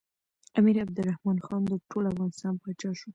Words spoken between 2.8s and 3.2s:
شو.